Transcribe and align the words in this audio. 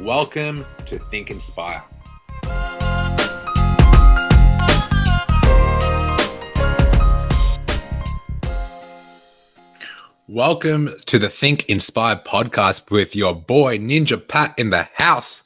Welcome 0.00 0.66
to 0.88 0.98
Think 0.98 1.30
Inspire. 1.30 1.82
Welcome 10.28 10.94
to 11.06 11.18
the 11.18 11.30
Think 11.30 11.64
Inspired 11.70 12.26
podcast 12.26 12.90
with 12.90 13.16
your 13.16 13.34
boy 13.34 13.78
Ninja 13.78 14.28
Pat 14.28 14.54
in 14.58 14.68
the 14.68 14.86
house. 14.92 15.42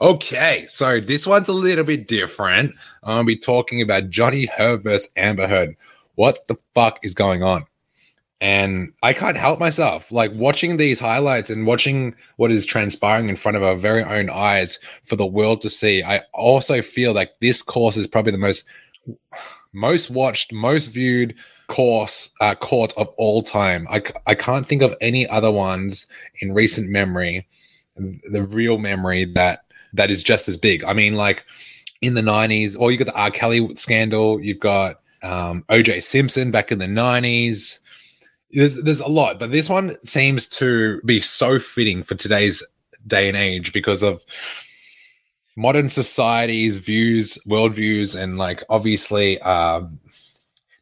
Okay, 0.00 0.64
so 0.70 0.98
this 0.98 1.26
one's 1.26 1.48
a 1.48 1.52
little 1.52 1.84
bit 1.84 2.08
different. 2.08 2.74
I'm 3.02 3.16
gonna 3.16 3.24
be 3.24 3.36
talking 3.36 3.82
about 3.82 4.08
Johnny 4.08 4.46
Heard 4.46 4.82
versus 4.82 5.10
Amber 5.14 5.46
Heard. 5.46 5.76
What 6.14 6.38
the 6.48 6.56
fuck 6.74 7.00
is 7.02 7.12
going 7.12 7.42
on? 7.42 7.66
And 8.40 8.92
I 9.02 9.12
can't 9.12 9.36
help 9.36 9.60
myself. 9.60 10.10
Like 10.10 10.32
watching 10.34 10.78
these 10.78 10.98
highlights 10.98 11.50
and 11.50 11.66
watching 11.66 12.14
what 12.36 12.50
is 12.50 12.64
transpiring 12.64 13.28
in 13.28 13.36
front 13.36 13.56
of 13.56 13.62
our 13.62 13.76
very 13.76 14.02
own 14.02 14.30
eyes 14.30 14.78
for 15.04 15.16
the 15.16 15.26
world 15.26 15.60
to 15.62 15.70
see. 15.70 16.02
I 16.02 16.22
also 16.32 16.80
feel 16.80 17.12
like 17.12 17.32
this 17.40 17.60
course 17.60 17.96
is 17.96 18.06
probably 18.06 18.32
the 18.32 18.38
most 18.38 18.64
most 19.72 20.10
watched, 20.10 20.52
most 20.52 20.86
viewed 20.86 21.34
course 21.68 22.30
uh, 22.40 22.54
court 22.54 22.92
of 22.96 23.08
all 23.18 23.42
time. 23.42 23.86
I, 23.90 24.02
I 24.26 24.34
can't 24.34 24.66
think 24.66 24.82
of 24.82 24.94
any 25.00 25.28
other 25.28 25.50
ones 25.50 26.06
in 26.40 26.52
recent 26.52 26.88
memory, 26.88 27.46
the 27.96 28.42
real 28.42 28.78
memory 28.78 29.26
that 29.34 29.64
that 29.92 30.10
is 30.10 30.22
just 30.22 30.48
as 30.48 30.56
big. 30.56 30.82
I 30.84 30.94
mean, 30.94 31.14
like 31.14 31.44
in 32.00 32.14
the 32.14 32.22
'90s, 32.22 32.74
or 32.78 32.90
you 32.90 32.96
got 32.96 33.06
the 33.06 33.20
R. 33.20 33.30
Kelly 33.30 33.74
scandal. 33.76 34.40
You've 34.40 34.60
got 34.60 35.00
um, 35.22 35.64
O.J. 35.68 36.00
Simpson 36.00 36.50
back 36.50 36.72
in 36.72 36.78
the 36.78 36.86
'90s 36.86 37.80
there's, 38.52 38.82
there's 38.82 39.00
a 39.00 39.08
lot, 39.08 39.38
but 39.38 39.52
this 39.52 39.68
one 39.68 39.96
seems 40.04 40.46
to 40.48 41.00
be 41.04 41.20
so 41.20 41.58
fitting 41.58 42.02
for 42.02 42.14
today's 42.14 42.62
day 43.06 43.28
and 43.28 43.36
age 43.36 43.72
because 43.72 44.02
of 44.02 44.24
modern 45.56 45.88
society's 45.88 46.78
views, 46.78 47.38
worldviews, 47.46 48.20
and 48.20 48.38
like 48.38 48.62
obviously, 48.68 49.40
um, 49.42 50.00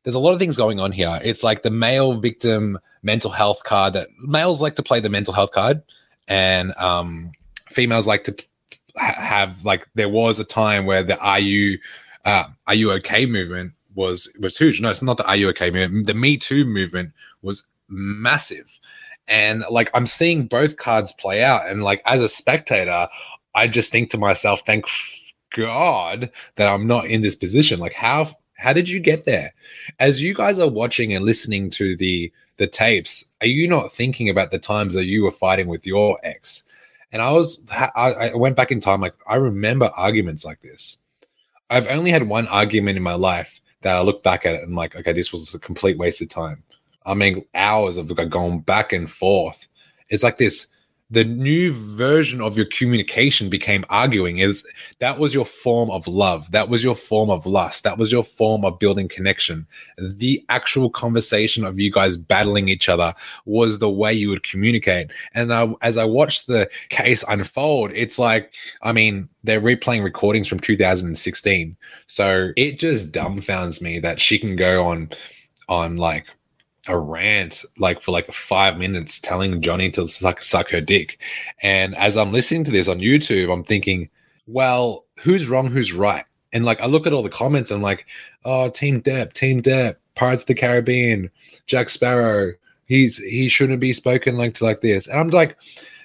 there's 0.04 0.14
a 0.14 0.18
lot 0.18 0.32
of 0.32 0.38
things 0.38 0.56
going 0.56 0.80
on 0.80 0.92
here. 0.92 1.18
It's 1.22 1.44
like 1.44 1.62
the 1.62 1.70
male 1.70 2.14
victim 2.14 2.78
mental 3.02 3.30
health 3.30 3.62
card 3.64 3.92
that 3.94 4.08
males 4.20 4.60
like 4.60 4.76
to 4.76 4.82
play 4.82 5.00
the 5.00 5.10
mental 5.10 5.34
health 5.34 5.52
card, 5.52 5.82
and 6.26 6.74
um, 6.76 7.32
females 7.68 8.06
like 8.06 8.24
to 8.24 8.36
ha- 8.96 9.20
have 9.20 9.64
like 9.64 9.88
there 9.94 10.08
was 10.08 10.38
a 10.38 10.44
time 10.44 10.86
where 10.86 11.02
the 11.02 11.18
"Are 11.20 11.40
you 11.40 11.78
uh, 12.24 12.44
Are 12.66 12.74
you 12.74 12.92
okay?" 12.92 13.26
movement 13.26 13.72
was 13.94 14.30
was 14.40 14.56
huge. 14.56 14.80
No, 14.80 14.90
it's 14.90 15.02
not 15.02 15.18
the 15.18 15.26
"Are 15.26 15.36
you 15.36 15.48
okay?" 15.50 15.70
movement. 15.70 16.06
The 16.06 16.14
Me 16.14 16.36
Too 16.36 16.64
movement 16.64 17.12
was 17.42 17.66
massive. 17.88 18.78
And 19.26 19.64
like 19.70 19.90
I'm 19.94 20.06
seeing 20.06 20.46
both 20.46 20.76
cards 20.76 21.12
play 21.12 21.42
out. 21.42 21.68
And 21.68 21.82
like 21.82 22.02
as 22.06 22.22
a 22.22 22.28
spectator, 22.28 23.08
I 23.54 23.68
just 23.68 23.90
think 23.90 24.10
to 24.10 24.18
myself, 24.18 24.62
thank 24.64 24.84
God 25.54 26.30
that 26.56 26.68
I'm 26.68 26.86
not 26.86 27.06
in 27.06 27.22
this 27.22 27.34
position. 27.34 27.78
Like 27.78 27.94
how 27.94 28.28
how 28.56 28.72
did 28.72 28.88
you 28.88 29.00
get 29.00 29.24
there? 29.24 29.52
As 30.00 30.22
you 30.22 30.34
guys 30.34 30.58
are 30.58 30.68
watching 30.68 31.12
and 31.12 31.24
listening 31.24 31.70
to 31.70 31.96
the 31.96 32.32
the 32.56 32.66
tapes, 32.66 33.24
are 33.40 33.46
you 33.46 33.68
not 33.68 33.92
thinking 33.92 34.28
about 34.28 34.50
the 34.50 34.58
times 34.58 34.94
that 34.94 35.06
you 35.06 35.22
were 35.22 35.30
fighting 35.30 35.68
with 35.68 35.86
your 35.86 36.18
ex? 36.22 36.64
And 37.12 37.22
I 37.22 37.30
was 37.32 37.64
I, 37.70 38.30
I 38.32 38.34
went 38.34 38.56
back 38.56 38.70
in 38.70 38.80
time, 38.80 39.00
like 39.00 39.14
I 39.26 39.36
remember 39.36 39.90
arguments 39.96 40.44
like 40.44 40.60
this. 40.60 40.98
I've 41.70 41.86
only 41.88 42.10
had 42.10 42.28
one 42.28 42.48
argument 42.48 42.96
in 42.96 43.02
my 43.02 43.14
life 43.14 43.60
that 43.82 43.96
I 43.96 44.00
look 44.00 44.22
back 44.22 44.44
at 44.44 44.54
it 44.54 44.62
and 44.62 44.70
I'm 44.70 44.74
like, 44.74 44.96
okay, 44.96 45.12
this 45.12 45.32
was 45.32 45.54
a 45.54 45.58
complete 45.58 45.98
waste 45.98 46.20
of 46.20 46.28
time. 46.28 46.62
I 47.08 47.14
mean, 47.14 47.44
hours 47.54 47.96
of 47.96 48.14
going 48.30 48.60
back 48.60 48.92
and 48.92 49.10
forth. 49.10 49.66
It's 50.10 50.22
like 50.22 50.38
this. 50.38 50.66
The 51.10 51.24
new 51.24 51.72
version 51.72 52.42
of 52.42 52.58
your 52.58 52.66
communication 52.66 53.48
became 53.48 53.86
arguing. 53.88 54.38
Is 54.38 54.62
that 54.98 55.18
was 55.18 55.32
your 55.32 55.46
form 55.46 55.90
of 55.90 56.06
love? 56.06 56.52
That 56.52 56.68
was 56.68 56.84
your 56.84 56.94
form 56.94 57.30
of 57.30 57.46
lust. 57.46 57.82
That 57.84 57.96
was 57.96 58.12
your 58.12 58.22
form 58.22 58.62
of 58.62 58.78
building 58.78 59.08
connection. 59.08 59.66
The 59.96 60.44
actual 60.50 60.90
conversation 60.90 61.64
of 61.64 61.80
you 61.80 61.90
guys 61.90 62.18
battling 62.18 62.68
each 62.68 62.90
other 62.90 63.14
was 63.46 63.78
the 63.78 63.88
way 63.88 64.12
you 64.12 64.28
would 64.28 64.42
communicate. 64.42 65.10
And 65.32 65.50
I, 65.50 65.72
as 65.80 65.96
I 65.96 66.04
watched 66.04 66.46
the 66.46 66.68
case 66.90 67.24
unfold, 67.26 67.90
it's 67.94 68.18
like, 68.18 68.52
I 68.82 68.92
mean, 68.92 69.30
they're 69.44 69.62
replaying 69.62 70.04
recordings 70.04 70.46
from 70.46 70.60
2016. 70.60 71.74
So 72.06 72.50
it 72.54 72.78
just 72.78 73.12
dumbfounds 73.12 73.80
me 73.80 73.98
that 74.00 74.20
she 74.20 74.38
can 74.38 74.56
go 74.56 74.84
on 74.84 75.08
on 75.70 75.96
like 75.96 76.26
a 76.88 76.98
rant 76.98 77.64
like 77.78 78.00
for 78.02 78.12
like 78.12 78.32
five 78.32 78.78
minutes 78.78 79.20
telling 79.20 79.60
Johnny 79.62 79.90
to 79.92 80.08
suck 80.08 80.42
suck 80.42 80.70
her 80.70 80.80
dick. 80.80 81.20
And 81.62 81.94
as 81.96 82.16
I'm 82.16 82.32
listening 82.32 82.64
to 82.64 82.70
this 82.70 82.88
on 82.88 83.00
YouTube, 83.00 83.52
I'm 83.52 83.64
thinking, 83.64 84.08
well, 84.46 85.04
who's 85.18 85.48
wrong, 85.48 85.68
who's 85.68 85.92
right? 85.92 86.24
And 86.52 86.64
like 86.64 86.80
I 86.80 86.86
look 86.86 87.06
at 87.06 87.12
all 87.12 87.22
the 87.22 87.28
comments 87.28 87.70
and 87.70 87.82
like, 87.82 88.06
oh, 88.44 88.70
Team 88.70 89.02
Depp, 89.02 89.34
Team 89.34 89.62
Depp, 89.62 89.96
Pirates 90.14 90.42
of 90.42 90.48
the 90.48 90.54
Caribbean, 90.54 91.30
Jack 91.66 91.88
Sparrow, 91.88 92.54
he's 92.86 93.18
he 93.18 93.48
shouldn't 93.48 93.80
be 93.80 93.92
spoken 93.92 94.36
like 94.36 94.54
to 94.54 94.64
like 94.64 94.80
this. 94.80 95.06
And 95.06 95.20
I'm 95.20 95.28
like, 95.28 95.56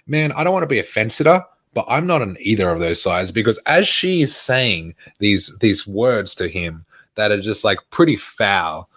man, 0.06 0.32
I 0.34 0.44
don't 0.44 0.54
want 0.54 0.64
to 0.64 0.68
be 0.68 0.80
a 0.80 0.84
fence 0.84 1.16
sitter, 1.16 1.44
but 1.74 1.86
I'm 1.88 2.06
not 2.06 2.22
on 2.22 2.38
either 2.40 2.70
of 2.70 2.80
those 2.80 3.02
sides 3.02 3.32
because 3.32 3.58
as 3.66 3.88
she 3.88 4.22
is 4.22 4.36
saying 4.36 4.96
these 5.20 5.56
these 5.62 5.88
words 5.88 6.36
to 6.36 6.48
him 6.48 6.86
that 7.16 7.32
are 7.32 7.42
just 7.42 7.64
like 7.64 7.80
pretty 7.90 8.18
foul 8.18 8.90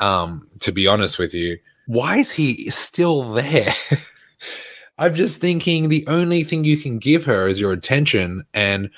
um, 0.00 0.46
to 0.60 0.72
be 0.72 0.86
honest 0.86 1.18
with 1.18 1.34
you. 1.34 1.58
Why 1.86 2.18
is 2.18 2.30
he 2.30 2.70
still 2.70 3.22
there? 3.32 3.72
I'm 4.98 5.14
just 5.14 5.40
thinking 5.40 5.88
the 5.88 6.06
only 6.08 6.44
thing 6.44 6.64
you 6.64 6.76
can 6.76 6.98
give 6.98 7.24
her 7.24 7.48
is 7.48 7.60
your 7.60 7.72
attention, 7.72 8.44
and 8.52 8.90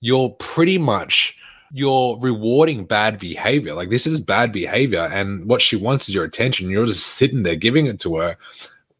you're 0.00 0.30
pretty 0.30 0.78
much 0.78 1.36
you're 1.72 2.18
rewarding 2.20 2.84
bad 2.84 3.18
behavior. 3.18 3.74
Like 3.74 3.90
this 3.90 4.06
is 4.06 4.20
bad 4.20 4.52
behavior, 4.52 5.08
and 5.12 5.48
what 5.48 5.62
she 5.62 5.76
wants 5.76 6.08
is 6.08 6.14
your 6.14 6.24
attention. 6.24 6.70
You're 6.70 6.86
just 6.86 7.06
sitting 7.06 7.44
there 7.44 7.56
giving 7.56 7.86
it 7.86 8.00
to 8.00 8.16
her 8.16 8.36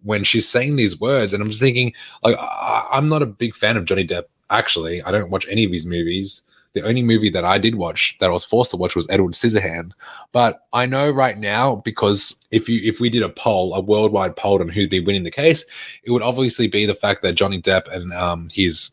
when 0.03 0.23
she's 0.23 0.49
saying 0.49 0.77
these 0.77 1.01
words, 1.01 1.33
and 1.33 1.43
I'm 1.43 1.49
just 1.49 1.63
thinking, 1.63 1.93
like, 2.23 2.37
I, 2.39 2.89
I'm 2.93 3.09
not 3.09 3.23
a 3.23 3.27
big 3.27 3.55
fan 3.55 3.77
of 3.77 3.85
Johnny 3.85 4.07
Depp. 4.07 4.25
Actually, 4.51 5.03
I 5.03 5.11
don't 5.11 5.31
watch 5.31 5.47
any 5.49 5.65
of 5.65 5.73
his 5.73 5.87
movies 5.87 6.43
the 6.75 6.83
only 6.83 7.03
movie 7.03 7.31
that 7.31 7.45
I 7.45 7.59
did 7.59 7.77
watch 7.77 8.17
that 8.19 8.29
I 8.29 8.33
was 8.33 8.45
forced 8.45 8.73
to 8.73 8.77
watch 8.77 8.97
was 8.97 9.07
Edward 9.09 9.33
Scissorhand. 9.33 9.93
But 10.33 10.61
I 10.73 10.87
know 10.87 11.11
right 11.11 11.39
now 11.39 11.77
because 11.77 12.35
if 12.51 12.69
you 12.69 12.81
if 12.83 13.01
we 13.01 13.09
did 13.09 13.23
a 13.23 13.29
poll, 13.29 13.75
a 13.75 13.81
worldwide 13.81 14.37
poll 14.37 14.61
on 14.61 14.69
who'd 14.69 14.91
be 14.91 15.01
winning 15.01 15.23
the 15.23 15.31
case, 15.31 15.65
it 16.03 16.11
would 16.11 16.23
obviously 16.23 16.67
be 16.67 16.85
the 16.85 16.95
fact 16.95 17.23
that 17.23 17.35
Johnny 17.35 17.63
Depp 17.63 17.91
and 17.93 18.13
um, 18.13 18.49
his 18.53 18.91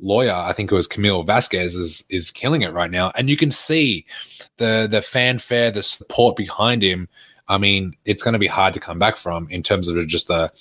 lawyer, 0.00 0.32
I 0.32 0.52
think 0.52 0.70
it 0.70 0.74
was 0.74 0.88
Camille 0.88 1.22
Vasquez, 1.22 1.74
is 1.76 2.04
is 2.08 2.30
killing 2.30 2.62
it 2.62 2.72
right 2.72 2.90
now, 2.90 3.12
and 3.16 3.30
you 3.30 3.36
can 3.36 3.52
see 3.52 4.04
the 4.58 4.88
the 4.90 5.00
fanfare, 5.00 5.70
the 5.70 5.82
support 5.82 6.36
behind 6.36 6.82
him. 6.82 7.08
I 7.48 7.58
mean, 7.58 7.96
it's 8.04 8.22
going 8.22 8.32
to 8.32 8.38
be 8.38 8.46
hard 8.46 8.74
to 8.74 8.80
come 8.80 8.98
back 8.98 9.16
from 9.16 9.48
in 9.50 9.62
terms 9.62 9.88
of 9.88 10.06
just 10.06 10.30
a 10.30 10.52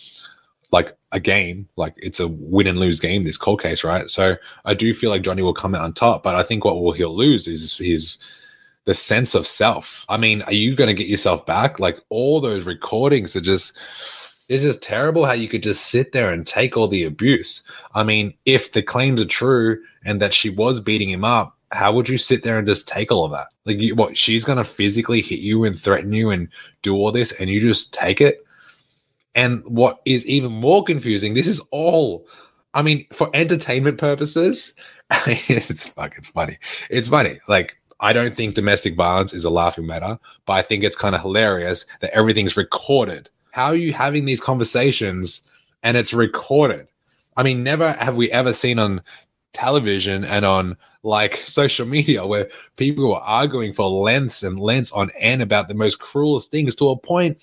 like 0.71 0.95
a 1.11 1.19
game, 1.19 1.67
like 1.75 1.93
it's 1.97 2.19
a 2.19 2.27
win 2.27 2.67
and 2.67 2.79
lose 2.79 2.99
game, 2.99 3.23
this 3.23 3.37
cold 3.37 3.61
case, 3.61 3.83
right? 3.83 4.09
So 4.09 4.35
I 4.65 4.73
do 4.73 4.93
feel 4.93 5.09
like 5.09 5.21
Johnny 5.21 5.41
will 5.41 5.53
come 5.53 5.75
out 5.75 5.83
on 5.83 5.93
top, 5.93 6.23
but 6.23 6.35
I 6.35 6.43
think 6.43 6.63
what 6.63 6.81
will 6.81 6.93
he'll 6.93 7.15
lose 7.15 7.47
is 7.47 7.77
his 7.77 8.17
the 8.85 8.95
sense 8.95 9.35
of 9.35 9.45
self. 9.45 10.05
I 10.09 10.17
mean, 10.17 10.41
are 10.43 10.53
you 10.53 10.75
going 10.75 10.87
to 10.87 10.93
get 10.93 11.07
yourself 11.07 11.45
back? 11.45 11.79
Like 11.79 11.99
all 12.09 12.39
those 12.39 12.65
recordings 12.65 13.35
are 13.35 13.41
just 13.41 13.77
it's 14.49 14.63
just 14.63 14.83
terrible 14.83 15.25
how 15.25 15.31
you 15.31 15.47
could 15.47 15.63
just 15.63 15.87
sit 15.87 16.11
there 16.11 16.29
and 16.31 16.45
take 16.45 16.75
all 16.75 16.87
the 16.87 17.05
abuse. 17.05 17.63
I 17.95 18.03
mean, 18.03 18.33
if 18.45 18.73
the 18.73 18.81
claims 18.81 19.21
are 19.21 19.25
true 19.25 19.81
and 20.03 20.21
that 20.21 20.33
she 20.33 20.49
was 20.49 20.81
beating 20.81 21.09
him 21.09 21.23
up, 21.23 21.57
how 21.71 21.93
would 21.93 22.09
you 22.09 22.17
sit 22.17 22.43
there 22.43 22.57
and 22.57 22.67
just 22.67 22.85
take 22.85 23.13
all 23.13 23.23
of 23.23 23.31
that? 23.31 23.47
Like, 23.65 23.77
you, 23.77 23.95
what 23.95 24.17
she's 24.17 24.43
going 24.43 24.57
to 24.57 24.65
physically 24.65 25.21
hit 25.21 25.39
you 25.39 25.63
and 25.63 25.79
threaten 25.79 26.11
you 26.11 26.31
and 26.31 26.49
do 26.81 26.95
all 26.95 27.13
this, 27.13 27.31
and 27.39 27.49
you 27.49 27.61
just 27.61 27.93
take 27.93 28.19
it? 28.19 28.45
And 29.35 29.63
what 29.65 30.01
is 30.05 30.25
even 30.25 30.51
more 30.51 30.83
confusing, 30.83 31.33
this 31.33 31.47
is 31.47 31.61
all, 31.71 32.25
I 32.73 32.81
mean, 32.81 33.05
for 33.13 33.29
entertainment 33.33 33.97
purposes, 33.97 34.73
it's 35.27 35.89
fucking 35.89 36.25
funny. 36.25 36.57
It's 36.89 37.09
funny. 37.09 37.39
Like, 37.47 37.77
I 38.01 38.13
don't 38.13 38.35
think 38.35 38.55
domestic 38.55 38.95
violence 38.95 39.33
is 39.33 39.45
a 39.45 39.49
laughing 39.49 39.85
matter, 39.85 40.19
but 40.45 40.53
I 40.53 40.61
think 40.63 40.83
it's 40.83 40.95
kind 40.95 41.15
of 41.15 41.21
hilarious 41.21 41.85
that 42.01 42.11
everything's 42.11 42.57
recorded. 42.57 43.29
How 43.51 43.67
are 43.67 43.75
you 43.75 43.93
having 43.93 44.25
these 44.25 44.39
conversations 44.39 45.41
and 45.83 45.95
it's 45.95 46.13
recorded? 46.13 46.87
I 47.37 47.43
mean, 47.43 47.63
never 47.63 47.93
have 47.93 48.15
we 48.15 48.31
ever 48.31 48.53
seen 48.53 48.79
on 48.79 49.01
television 49.53 50.23
and 50.23 50.45
on 50.45 50.77
like 51.03 51.43
social 51.45 51.85
media 51.85 52.25
where 52.25 52.49
people 52.77 53.09
were 53.09 53.15
arguing 53.17 53.73
for 53.73 53.89
lengths 53.89 54.43
and 54.43 54.59
lengths 54.59 54.91
on 54.91 55.09
end 55.19 55.41
about 55.41 55.67
the 55.67 55.73
most 55.73 55.99
cruelest 55.99 56.51
things 56.51 56.75
to 56.75 56.89
a 56.89 56.97
point 56.97 57.37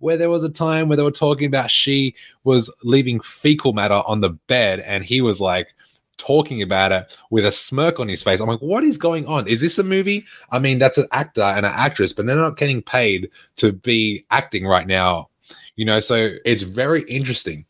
where 0.00 0.16
there 0.16 0.30
was 0.30 0.42
a 0.42 0.50
time 0.50 0.88
where 0.88 0.96
they 0.96 1.02
were 1.02 1.10
talking 1.10 1.46
about 1.46 1.70
she 1.70 2.14
was 2.44 2.72
leaving 2.82 3.20
fecal 3.20 3.72
matter 3.72 4.02
on 4.06 4.20
the 4.20 4.30
bed 4.30 4.80
and 4.80 5.04
he 5.04 5.20
was 5.20 5.40
like 5.40 5.68
talking 6.16 6.62
about 6.62 6.92
it 6.92 7.16
with 7.30 7.44
a 7.44 7.52
smirk 7.52 7.98
on 7.98 8.08
his 8.08 8.22
face. 8.22 8.40
I'm 8.40 8.48
like, 8.48 8.60
what 8.60 8.84
is 8.84 8.96
going 8.96 9.26
on? 9.26 9.48
Is 9.48 9.60
this 9.60 9.78
a 9.78 9.84
movie? 9.84 10.24
I 10.50 10.58
mean, 10.58 10.78
that's 10.78 10.98
an 10.98 11.08
actor 11.12 11.42
and 11.42 11.66
an 11.66 11.72
actress, 11.74 12.12
but 12.12 12.26
they're 12.26 12.36
not 12.36 12.56
getting 12.56 12.82
paid 12.82 13.30
to 13.56 13.72
be 13.72 14.24
acting 14.30 14.66
right 14.66 14.86
now. 14.86 15.28
You 15.76 15.84
know, 15.84 16.00
so 16.00 16.30
it's 16.44 16.62
very 16.62 17.02
interesting. 17.02 17.64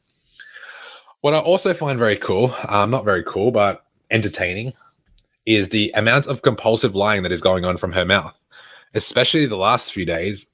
What 1.23 1.33
I 1.33 1.39
also 1.39 1.73
find 1.73 1.99
very 1.99 2.19
cool, 2.19 2.55
um, 2.69 2.91
not 2.91 3.07
very 3.07 3.25
cool, 3.25 3.51
but 3.51 3.87
entertaining, 4.11 4.75
is 5.47 5.69
the 5.69 5.93
amount 5.95 6.27
of 6.27 6.43
compulsive 6.43 6.95
lying 6.95 7.23
that 7.23 7.33
is 7.33 7.41
going 7.41 7.65
on 7.65 7.77
from 7.77 7.93
her 7.93 8.05
mouth, 8.05 8.43
especially 8.95 9.47
the 9.47 9.57
last 9.57 9.93
few 9.93 10.05
days. 10.05 10.47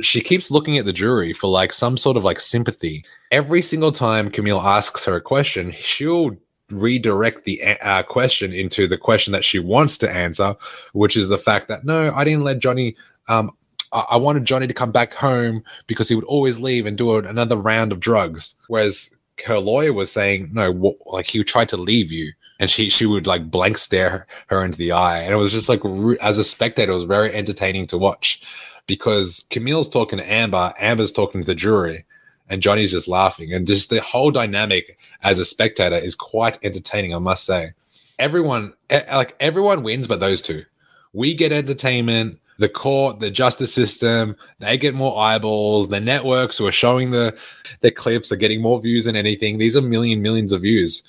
She 0.00 0.20
keeps 0.20 0.50
looking 0.50 0.78
at 0.78 0.86
the 0.86 0.92
jury 0.92 1.32
for 1.32 1.48
like 1.48 1.72
some 1.72 1.96
sort 1.96 2.16
of 2.16 2.24
like 2.24 2.40
sympathy. 2.40 3.04
Every 3.30 3.60
single 3.60 3.92
time 3.92 4.30
Camille 4.30 4.60
asks 4.60 5.04
her 5.04 5.16
a 5.16 5.20
question, 5.20 5.72
she'll 5.72 6.36
redirect 6.70 7.44
the 7.44 7.62
uh, 7.62 8.02
question 8.02 8.52
into 8.52 8.86
the 8.86 8.96
question 8.96 9.32
that 9.32 9.44
she 9.44 9.58
wants 9.58 9.98
to 9.98 10.10
answer, 10.10 10.56
which 10.92 11.16
is 11.16 11.28
the 11.28 11.38
fact 11.38 11.68
that 11.68 11.84
no, 11.84 12.12
I 12.14 12.24
didn't 12.24 12.44
let 12.44 12.58
Johnny. 12.58 12.96
Um, 13.28 13.50
I-, 13.92 14.06
I 14.12 14.16
wanted 14.16 14.44
Johnny 14.44 14.66
to 14.66 14.74
come 14.74 14.92
back 14.92 15.12
home 15.12 15.62
because 15.86 16.08
he 16.08 16.14
would 16.14 16.24
always 16.24 16.58
leave 16.58 16.86
and 16.86 16.96
do 16.96 17.16
another 17.16 17.56
round 17.56 17.92
of 17.92 18.00
drugs. 18.00 18.54
Whereas 18.68 19.10
her 19.46 19.58
lawyer 19.58 19.92
was 19.92 20.10
saying, 20.10 20.50
no, 20.52 20.96
like 21.06 21.26
he 21.26 21.42
tried 21.44 21.68
to 21.70 21.76
leave 21.76 22.10
you. 22.10 22.32
And 22.60 22.70
she 22.70 22.90
she 22.90 23.06
would 23.06 23.26
like 23.26 23.50
blank 23.50 23.78
stare 23.78 24.26
her 24.46 24.64
into 24.64 24.78
the 24.78 24.92
eye, 24.92 25.20
and 25.20 25.32
it 25.32 25.36
was 25.36 25.52
just 25.52 25.68
like 25.68 25.80
as 26.20 26.38
a 26.38 26.44
spectator, 26.44 26.92
it 26.92 26.94
was 26.94 27.04
very 27.04 27.34
entertaining 27.34 27.86
to 27.88 27.98
watch 27.98 28.40
because 28.86 29.46
Camille's 29.50 29.88
talking 29.88 30.18
to 30.18 30.32
Amber, 30.32 30.72
Amber's 30.78 31.12
talking 31.12 31.40
to 31.40 31.46
the 31.46 31.54
jury, 31.54 32.04
and 32.48 32.62
Johnny's 32.62 32.92
just 32.92 33.08
laughing. 33.08 33.52
And 33.52 33.66
just 33.66 33.90
the 33.90 34.00
whole 34.00 34.30
dynamic 34.30 34.98
as 35.22 35.38
a 35.38 35.44
spectator 35.44 35.96
is 35.96 36.14
quite 36.14 36.58
entertaining, 36.62 37.14
I 37.14 37.18
must 37.18 37.44
say. 37.44 37.72
Everyone, 38.18 38.74
like 38.90 39.34
everyone 39.40 39.82
wins, 39.82 40.06
but 40.06 40.20
those 40.20 40.42
two. 40.42 40.64
We 41.12 41.34
get 41.34 41.52
entertainment. 41.52 42.38
The 42.58 42.68
court, 42.68 43.18
the 43.18 43.30
justice 43.30 43.72
system, 43.72 44.36
they 44.60 44.76
get 44.76 44.94
more 44.94 45.18
eyeballs. 45.18 45.88
The 45.88 45.98
networks 45.98 46.58
who 46.58 46.66
are 46.66 46.72
showing 46.72 47.10
the 47.10 47.36
the 47.80 47.90
clips 47.90 48.30
are 48.30 48.36
getting 48.36 48.60
more 48.60 48.80
views 48.80 49.06
than 49.06 49.16
anything. 49.16 49.58
These 49.58 49.76
are 49.76 49.82
million 49.82 50.22
millions 50.22 50.52
of 50.52 50.62
views. 50.62 51.02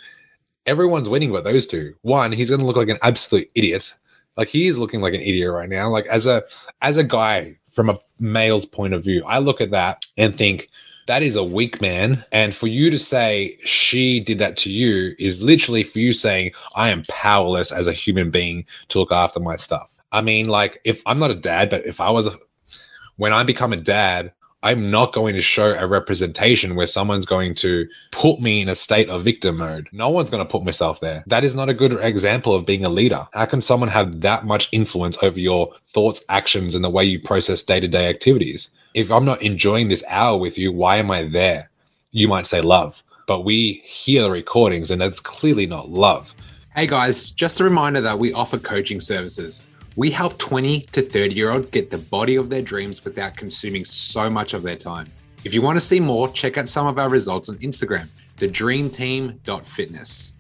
Everyone's 0.65 1.09
winning, 1.09 1.31
but 1.31 1.43
those 1.43 1.67
two. 1.67 1.93
One, 2.01 2.31
he's 2.31 2.49
going 2.49 2.59
to 2.59 2.65
look 2.65 2.77
like 2.77 2.89
an 2.89 2.99
absolute 3.01 3.49
idiot. 3.55 3.95
Like 4.37 4.47
he 4.47 4.67
is 4.67 4.77
looking 4.77 5.01
like 5.01 5.13
an 5.13 5.21
idiot 5.21 5.51
right 5.51 5.69
now. 5.69 5.89
Like 5.89 6.07
as 6.07 6.25
a 6.25 6.43
as 6.81 6.97
a 6.97 7.03
guy 7.03 7.57
from 7.71 7.89
a 7.89 7.99
male's 8.19 8.65
point 8.65 8.93
of 8.93 9.03
view, 9.03 9.23
I 9.25 9.39
look 9.39 9.61
at 9.61 9.71
that 9.71 10.05
and 10.17 10.35
think 10.35 10.69
that 11.07 11.23
is 11.23 11.35
a 11.35 11.43
weak 11.43 11.81
man. 11.81 12.23
And 12.31 12.55
for 12.55 12.67
you 12.67 12.89
to 12.89 12.99
say 12.99 13.57
she 13.65 14.19
did 14.19 14.39
that 14.39 14.57
to 14.57 14.71
you 14.71 15.15
is 15.19 15.41
literally 15.41 15.83
for 15.83 15.99
you 15.99 16.13
saying, 16.13 16.51
I 16.75 16.89
am 16.89 17.03
powerless 17.09 17.71
as 17.71 17.87
a 17.87 17.93
human 17.93 18.31
being 18.31 18.65
to 18.89 18.99
look 18.99 19.11
after 19.11 19.39
my 19.39 19.57
stuff. 19.57 19.93
I 20.11 20.21
mean, 20.21 20.47
like, 20.47 20.79
if 20.83 21.01
I'm 21.05 21.19
not 21.19 21.31
a 21.31 21.35
dad, 21.35 21.69
but 21.69 21.85
if 21.85 21.99
I 21.99 22.09
was 22.09 22.27
a, 22.27 22.37
when 23.17 23.33
I 23.33 23.43
become 23.43 23.73
a 23.73 23.77
dad, 23.77 24.31
I'm 24.63 24.89
not 24.89 25.13
going 25.13 25.35
to 25.35 25.41
show 25.41 25.75
a 25.77 25.85
representation 25.85 26.75
where 26.75 26.87
someone's 26.87 27.25
going 27.25 27.53
to 27.55 27.87
put 28.11 28.39
me 28.41 28.61
in 28.61 28.69
a 28.69 28.75
state 28.75 29.09
of 29.09 29.23
victim 29.23 29.57
mode. 29.57 29.87
No 29.91 30.09
one's 30.09 30.29
going 30.31 30.43
to 30.43 30.51
put 30.51 30.63
myself 30.63 30.99
there. 30.99 31.23
That 31.27 31.43
is 31.43 31.53
not 31.53 31.69
a 31.69 31.73
good 31.73 31.93
example 32.01 32.55
of 32.55 32.65
being 32.65 32.85
a 32.85 32.89
leader. 32.89 33.27
How 33.33 33.45
can 33.45 33.61
someone 33.61 33.89
have 33.89 34.21
that 34.21 34.45
much 34.45 34.69
influence 34.71 35.21
over 35.21 35.39
your 35.39 35.73
thoughts, 35.93 36.23
actions, 36.29 36.73
and 36.73 36.83
the 36.83 36.89
way 36.89 37.03
you 37.05 37.19
process 37.19 37.61
day 37.61 37.79
to 37.79 37.87
day 37.87 38.09
activities? 38.09 38.69
if 38.93 39.11
I'm 39.11 39.25
not 39.25 39.41
enjoying 39.41 39.87
this 39.87 40.03
hour 40.07 40.37
with 40.37 40.57
you, 40.57 40.71
why 40.71 40.97
am 40.97 41.09
I 41.11 41.23
there? 41.23 41.69
You 42.11 42.27
might 42.27 42.45
say 42.45 42.61
love, 42.61 43.03
but 43.27 43.41
we 43.41 43.81
hear 43.85 44.23
the 44.23 44.31
recordings 44.31 44.91
and 44.91 45.01
that's 45.01 45.19
clearly 45.19 45.65
not 45.65 45.89
love. 45.89 46.33
Hey 46.75 46.87
guys, 46.87 47.31
just 47.31 47.59
a 47.59 47.63
reminder 47.63 48.01
that 48.01 48.19
we 48.19 48.33
offer 48.33 48.57
coaching 48.57 49.01
services. 49.01 49.63
We 49.95 50.09
help 50.09 50.39
20 50.39 50.81
to 50.81 51.01
30 51.01 51.35
year 51.35 51.51
olds 51.51 51.69
get 51.69 51.91
the 51.91 51.99
body 51.99 52.35
of 52.35 52.49
their 52.49 52.63
dreams 52.63 53.03
without 53.03 53.37
consuming 53.37 53.85
so 53.85 54.29
much 54.29 54.53
of 54.53 54.63
their 54.63 54.75
time. 54.75 55.11
If 55.45 55.53
you 55.53 55.61
want 55.61 55.77
to 55.77 55.85
see 55.85 55.99
more, 55.99 56.29
check 56.29 56.57
out 56.57 56.67
some 56.67 56.87
of 56.87 56.97
our 56.97 57.09
results 57.09 57.49
on 57.49 57.57
Instagram, 57.57 58.07
thedreamteam.fitness. 58.37 60.33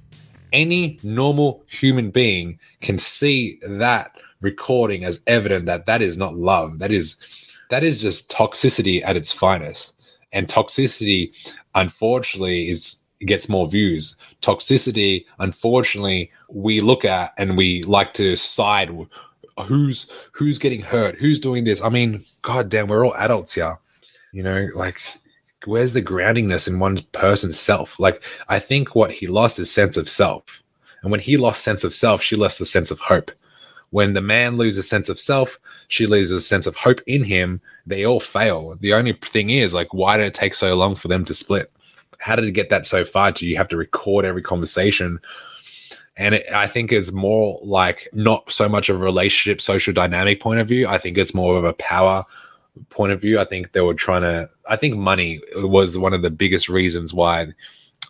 Any 0.51 0.99
normal 1.03 1.63
human 1.67 2.09
being 2.09 2.59
can 2.81 2.97
see 2.97 3.59
that 3.67 4.15
recording 4.41 5.03
as 5.03 5.21
evident 5.27 5.65
that 5.67 5.85
that 5.85 6.01
is 6.01 6.17
not 6.17 6.33
love. 6.35 6.79
That 6.79 6.91
is 6.91 7.17
that 7.69 7.83
is 7.83 7.99
just 7.99 8.31
toxicity 8.31 9.03
at 9.03 9.15
its 9.15 9.31
finest. 9.31 9.93
And 10.31 10.47
toxicity, 10.47 11.31
unfortunately, 11.75 12.69
is 12.69 13.01
gets 13.25 13.47
more 13.47 13.67
views. 13.67 14.15
Toxicity, 14.41 15.25
unfortunately, 15.39 16.31
we 16.49 16.81
look 16.81 17.05
at 17.05 17.33
and 17.37 17.57
we 17.57 17.83
like 17.83 18.13
to 18.15 18.35
side 18.35 18.89
Oh, 19.57 19.63
who's 19.63 20.09
who's 20.31 20.57
getting 20.57 20.81
hurt, 20.81 21.15
who's 21.15 21.39
doing 21.39 21.63
this. 21.63 21.81
I 21.81 21.89
mean, 21.89 22.23
god 22.41 22.69
damn, 22.69 22.87
we're 22.87 23.05
all 23.05 23.15
adults 23.15 23.53
here. 23.53 23.77
You 24.31 24.43
know, 24.43 24.69
like 24.73 24.99
where's 25.65 25.93
the 25.93 26.01
groundingness 26.01 26.67
in 26.67 26.79
one 26.79 26.99
person's 27.11 27.59
self? 27.59 27.99
Like 27.99 28.23
I 28.49 28.59
think 28.59 28.95
what 28.95 29.11
he 29.11 29.27
lost 29.27 29.59
is 29.59 29.71
sense 29.71 29.97
of 29.97 30.09
self. 30.09 30.63
And 31.03 31.11
when 31.11 31.19
he 31.19 31.37
lost 31.37 31.63
sense 31.63 31.83
of 31.83 31.93
self, 31.93 32.21
she 32.21 32.35
lost 32.35 32.59
the 32.59 32.65
sense 32.65 32.89
of 32.89 32.99
hope. 32.99 33.31
When 33.91 34.13
the 34.13 34.21
man 34.21 34.57
loses 34.57 34.89
sense 34.89 35.07
of 35.07 35.19
self, 35.19 35.59
she 35.87 36.07
loses 36.07 36.47
sense 36.47 36.65
of 36.65 36.75
hope 36.75 37.01
in 37.05 37.23
him. 37.23 37.61
They 37.85 38.05
all 38.05 38.19
fail. 38.19 38.75
The 38.79 38.93
only 38.93 39.13
thing 39.13 39.51
is, 39.51 39.73
like, 39.73 39.93
why 39.93 40.17
did 40.17 40.25
it 40.25 40.33
take 40.33 40.55
so 40.55 40.73
long 40.75 40.95
for 40.95 41.09
them 41.09 41.23
to 41.25 41.33
split? 41.35 41.71
How 42.17 42.35
did 42.35 42.45
it 42.45 42.53
get 42.53 42.71
that 42.71 42.87
so 42.87 43.05
far? 43.05 43.31
Do 43.31 43.45
you 43.45 43.55
have 43.57 43.67
to 43.67 43.77
record 43.77 44.25
every 44.25 44.41
conversation? 44.41 45.19
And 46.15 46.35
it, 46.35 46.45
I 46.53 46.67
think 46.67 46.91
it's 46.91 47.11
more 47.11 47.59
like 47.63 48.07
not 48.13 48.51
so 48.51 48.69
much 48.69 48.89
of 48.89 48.97
a 48.97 49.03
relationship, 49.03 49.61
social 49.61 49.93
dynamic 49.93 50.39
point 50.39 50.59
of 50.59 50.67
view. 50.67 50.87
I 50.87 50.97
think 50.97 51.17
it's 51.17 51.33
more 51.33 51.57
of 51.57 51.63
a 51.63 51.73
power 51.73 52.25
point 52.89 53.11
of 53.11 53.21
view. 53.21 53.39
I 53.39 53.45
think 53.45 53.71
they 53.71 53.81
were 53.81 53.93
trying 53.93 54.21
to, 54.21 54.49
I 54.69 54.75
think 54.75 54.95
money 54.95 55.41
was 55.55 55.97
one 55.97 56.13
of 56.13 56.21
the 56.21 56.31
biggest 56.31 56.69
reasons 56.69 57.13
why 57.13 57.47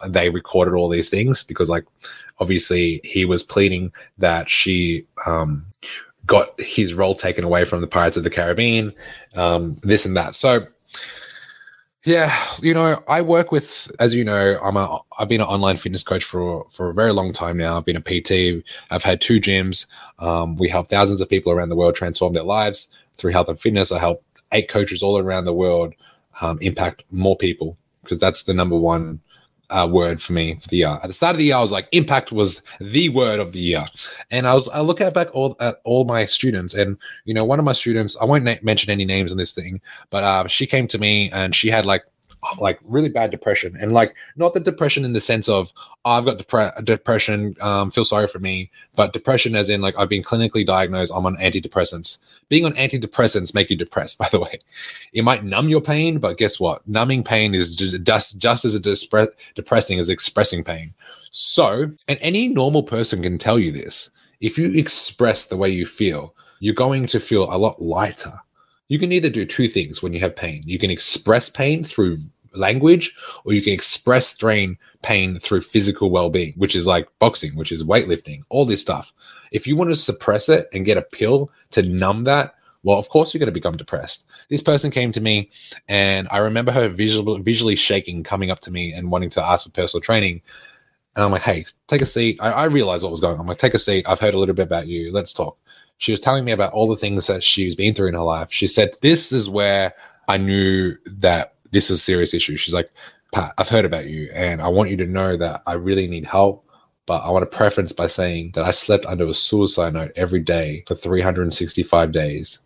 they 0.06 0.30
recorded 0.30 0.74
all 0.74 0.90
these 0.90 1.10
things 1.10 1.44
because, 1.44 1.70
like, 1.70 1.86
obviously 2.40 3.00
he 3.04 3.26
was 3.26 3.44
pleading 3.44 3.92
that 4.18 4.50
she 4.50 5.06
um, 5.26 5.66
got 6.26 6.60
his 6.60 6.94
role 6.94 7.16
taken 7.16 7.44
away 7.44 7.64
from 7.64 7.82
the 7.82 7.88
Pirates 7.88 8.18
of 8.18 8.24
the 8.24 8.30
Caribbean, 8.30 8.94
um, 9.36 9.78
this 9.84 10.06
and 10.06 10.18
that. 10.18 10.36
So, 10.36 10.68
yeah, 12.06 12.38
you 12.62 12.74
know, 12.74 13.02
I 13.08 13.22
work 13.22 13.52
with, 13.52 13.90
as 14.00 14.14
you 14.14 14.26
know, 14.26 14.60
I'm 14.62 14.76
a, 14.76 15.00
I've 15.18 15.30
been 15.30 15.40
an 15.40 15.48
online 15.48 15.78
fitness 15.78 16.04
coach 16.04 16.24
for 16.24 16.66
for 16.70 16.90
a 16.90 16.94
very 16.94 17.14
long 17.14 17.32
time 17.32 17.58
now. 17.58 17.78
I've 17.78 17.86
been 17.86 17.96
a 17.96 18.02
PT. 18.02 18.66
I've 18.92 19.04
had 19.04 19.22
two 19.22 19.40
gyms. 19.40 19.86
Um, 20.20 20.58
we 20.58 20.68
help 20.68 20.90
thousands 20.90 21.22
of 21.22 21.30
people 21.30 21.54
around 21.54 21.70
the 21.70 21.78
world 21.78 21.96
transform 21.96 22.34
their 22.34 22.44
lives 22.44 22.90
through 23.18 23.32
health 23.32 23.48
and 23.48 23.60
fitness. 23.60 23.92
I 23.92 24.00
help 24.00 24.24
eight 24.52 24.70
coaches 24.70 25.02
all 25.02 25.18
around 25.18 25.46
the 25.46 25.54
world 25.54 25.94
um, 26.42 26.58
impact 26.62 27.04
more 27.12 27.38
people 27.38 27.78
because 28.04 28.20
that's 28.20 28.44
the 28.44 28.54
number 28.54 28.78
one 28.78 29.22
uh, 29.74 29.88
word 29.88 30.22
for 30.22 30.34
me 30.34 30.56
for 30.56 30.68
the 30.70 30.78
year. 30.78 31.00
At 31.02 31.08
the 31.08 31.14
start 31.14 31.32
of 31.32 31.40
the 31.40 31.46
year, 31.46 31.56
I 31.56 31.62
was 31.62 31.72
like, 31.72 31.88
impact 31.92 32.32
was 32.32 32.62
the 32.80 33.10
word 33.10 33.40
of 33.40 33.52
the 33.52 33.60
year, 33.60 33.86
and 34.32 34.48
I 34.48 34.54
was 34.54 34.68
I 34.70 34.82
look 34.82 35.02
at 35.02 35.14
back 35.14 35.30
all 35.34 35.56
at 35.60 35.82
all 35.84 36.06
my 36.06 36.26
students, 36.26 36.74
and 36.74 36.98
you 37.26 37.34
know, 37.34 37.44
one 37.44 37.60
of 37.60 37.66
my 37.66 37.74
students, 37.74 38.16
I 38.22 38.26
won't 38.26 38.44
na- 38.44 38.56
mention 38.62 38.92
any 38.92 39.06
names 39.06 39.32
in 39.32 39.38
this 39.38 39.52
thing, 39.52 39.82
but 40.10 40.24
uh, 40.24 40.48
she 40.48 40.68
came 40.68 40.88
to 40.88 40.98
me 40.98 41.32
and 41.32 41.56
she 41.56 41.70
had 41.70 41.86
like 41.86 42.06
like 42.60 42.80
really 42.84 43.10
bad 43.10 43.32
depression 43.32 43.76
and 43.80 43.92
like 43.92 44.16
not 44.36 44.54
the 44.54 44.60
depression 44.60 45.06
in 45.06 45.14
the 45.14 45.22
sense 45.22 45.48
of 45.48 45.72
oh, 46.06 46.12
I've 46.12 46.26
got 46.26 46.38
depre- 46.38 46.84
depression, 46.84 47.56
um, 47.62 47.92
feel 47.92 48.06
sorry 48.06 48.28
for 48.28 48.40
me, 48.40 48.70
but 48.96 49.14
depression 49.14 49.56
as 49.56 49.70
in 49.70 49.82
like 49.82 49.96
I've 49.98 50.10
been 50.10 50.24
clinically 50.24 50.66
diagnosed. 50.66 51.12
I'm 51.16 51.26
on 51.26 51.38
antidepressants. 51.38 52.18
Being 52.50 52.66
on 52.66 52.74
antidepressants 52.74 53.54
make 53.54 53.70
you 53.70 53.78
depressed. 53.78 54.18
By 54.24 54.30
the 54.30 54.40
way, 54.40 54.60
it 55.14 55.24
might 55.24 55.44
numb 55.44 55.70
your 55.70 55.82
pain, 55.82 56.20
but 56.20 56.38
guess 56.38 56.60
what? 56.60 56.88
Numbing 56.88 57.24
pain 57.24 57.54
is 57.56 57.76
just 57.76 58.38
just 58.38 58.66
as 58.66 58.80
depressing 59.56 60.00
as 60.00 60.10
expressing 60.10 60.64
pain. 60.64 60.94
So, 61.32 61.92
and 62.08 62.20
any 62.22 62.48
normal 62.48 62.84
person 62.84 63.24
can 63.24 63.38
tell 63.38 63.58
you 63.58 63.72
this. 63.72 64.10
If 64.40 64.58
you 64.58 64.72
express 64.74 65.46
the 65.46 65.58
way 65.58 65.70
you 65.70 65.86
feel, 65.86 66.36
you're 66.60 66.74
going 66.74 67.08
to 67.08 67.20
feel 67.20 67.54
a 67.54 67.58
lot 67.58 67.82
lighter. 67.82 68.40
You 68.88 69.00
can 69.00 69.12
either 69.12 69.30
do 69.30 69.46
two 69.46 69.68
things 69.68 70.04
when 70.04 70.14
you 70.14 70.20
have 70.20 70.36
pain. 70.36 70.64
You 70.66 70.78
can 70.78 70.92
express 70.92 71.50
pain 71.50 71.84
through 71.84 72.20
language, 72.54 73.16
or 73.46 73.54
you 73.54 73.62
can 73.62 73.74
express 73.74 74.28
strain 74.28 74.78
pain 75.02 75.40
through 75.40 75.62
physical 75.62 76.10
well 76.10 76.30
being, 76.30 76.54
which 76.58 76.76
is 76.76 76.88
like 76.88 77.08
boxing, 77.20 77.56
which 77.56 77.72
is 77.72 77.84
weightlifting, 77.84 78.42
all 78.50 78.66
this 78.66 78.82
stuff. 78.82 79.12
If 79.52 79.68
you 79.68 79.76
want 79.76 79.92
to 79.92 79.96
suppress 79.96 80.50
it 80.50 80.68
and 80.74 80.86
get 80.86 80.98
a 80.98 81.02
pill 81.02 81.52
to 81.72 81.84
numb 81.84 82.24
that, 82.24 82.56
well, 82.84 83.00
of 83.00 83.10
course 83.10 83.34
you're 83.34 83.40
going 83.40 83.48
to 83.48 83.52
become 83.52 83.78
depressed. 83.78 84.26
This 84.50 84.62
person 84.62 84.92
came 84.92 85.12
to 85.14 85.22
me, 85.22 85.50
and 85.88 86.28
I 86.32 86.40
remember 86.40 86.72
her 86.72 86.90
visual, 86.90 87.38
visually 87.40 87.76
shaking, 87.76 88.24
coming 88.24 88.52
up 88.52 88.60
to 88.62 88.72
me 88.72 88.92
and 88.92 89.10
wanting 89.10 89.30
to 89.32 89.44
ask 89.44 89.66
for 89.66 89.72
personal 89.72 90.02
training. 90.02 90.42
And 91.16 91.24
I'm 91.24 91.32
like, 91.32 91.44
hey, 91.44 91.66
take 91.88 92.02
a 92.02 92.06
seat. 92.06 92.40
I, 92.42 92.52
I 92.52 92.64
realized 92.66 93.04
what 93.04 93.12
was 93.12 93.22
going 93.22 93.36
on. 93.36 93.42
I'm 93.42 93.48
like, 93.48 93.60
take 93.60 93.74
a 93.74 93.80
seat. 93.80 94.06
I've 94.08 94.20
heard 94.20 94.34
a 94.34 94.40
little 94.40 94.56
bit 94.56 94.64
about 94.68 94.88
you. 94.88 95.12
Let's 95.12 95.34
talk. 95.34 95.58
She 95.98 96.12
was 96.12 96.20
telling 96.20 96.44
me 96.44 96.52
about 96.52 96.74
all 96.74 96.90
the 96.90 96.98
things 96.98 97.28
that 97.28 97.44
she's 97.44 97.76
been 97.76 97.94
through 97.94 98.10
in 98.10 98.16
her 98.16 98.22
life. 98.22 98.52
She 98.52 98.68
said, 98.68 98.96
This 99.02 99.32
is 99.32 99.48
where 99.48 99.94
I 100.28 100.38
knew 100.38 100.96
that 101.06 101.54
this 101.74 101.90
is 101.90 102.00
a 102.00 102.02
serious 102.02 102.34
issue. 102.34 102.56
She's 102.56 102.74
like, 102.74 102.90
Pat, 103.34 103.54
I've 103.58 103.68
heard 103.68 103.84
about 103.84 104.06
you 104.06 104.30
and 104.34 104.62
I 104.62 104.68
want 104.68 104.92
you 104.92 104.98
to 104.98 105.06
know 105.06 105.36
that 105.36 105.64
I 105.66 105.74
really 105.74 106.08
need 106.08 106.26
help. 106.26 106.66
But 107.06 107.24
I 107.24 107.32
want 107.32 107.44
to 107.44 107.58
preference 107.58 107.92
by 107.92 108.08
saying 108.08 108.52
that 108.54 108.64
I 108.64 108.72
slept 108.72 109.06
under 109.06 109.28
a 109.28 109.34
suicide 109.34 109.94
note 109.94 110.14
every 110.16 110.40
day 110.40 110.86
for 110.88 110.96
365 110.96 112.14
days. 112.14 112.60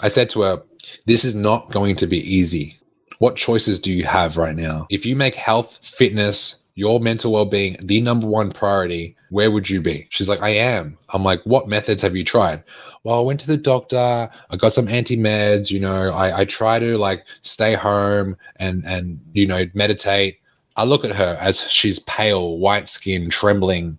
I 0.00 0.08
said 0.08 0.30
to 0.30 0.42
her, 0.42 0.62
This 1.04 1.26
is 1.26 1.34
not 1.34 1.70
going 1.70 1.96
to 1.96 2.06
be 2.06 2.20
easy. 2.20 2.78
What 3.18 3.36
choices 3.36 3.80
do 3.80 3.92
you 3.92 4.04
have 4.04 4.38
right 4.38 4.56
now? 4.56 4.86
If 4.88 5.04
you 5.04 5.14
make 5.14 5.34
health, 5.34 5.78
fitness, 5.82 6.62
your 6.74 7.00
mental 7.00 7.32
well 7.32 7.44
being 7.44 7.76
the 7.82 8.00
number 8.00 8.26
one 8.26 8.52
priority, 8.52 9.16
where 9.30 9.50
would 9.50 9.68
you 9.68 9.82
be? 9.82 10.06
She's 10.10 10.28
like, 10.28 10.40
I 10.40 10.50
am. 10.50 10.96
I'm 11.10 11.24
like, 11.24 11.42
what 11.42 11.68
methods 11.68 12.00
have 12.02 12.16
you 12.16 12.24
tried? 12.24 12.62
Well, 13.04 13.18
I 13.18 13.22
went 13.22 13.40
to 13.40 13.46
the 13.46 13.56
doctor. 13.56 14.30
I 14.50 14.56
got 14.56 14.72
some 14.72 14.88
anti 14.88 15.16
meds. 15.16 15.70
You 15.70 15.80
know, 15.80 16.12
I, 16.12 16.40
I 16.40 16.44
try 16.44 16.78
to 16.78 16.98
like 16.98 17.24
stay 17.42 17.74
home 17.74 18.36
and, 18.56 18.84
and, 18.84 19.20
you 19.32 19.46
know, 19.46 19.64
meditate. 19.74 20.38
I 20.76 20.84
look 20.84 21.04
at 21.04 21.14
her 21.14 21.36
as 21.40 21.68
she's 21.70 21.98
pale, 22.00 22.58
white 22.58 22.88
skin, 22.88 23.30
trembling, 23.30 23.98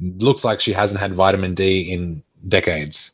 looks 0.00 0.44
like 0.44 0.60
she 0.60 0.72
hasn't 0.72 1.00
had 1.00 1.14
vitamin 1.14 1.54
D 1.54 1.92
in 1.92 2.22
decades. 2.48 3.12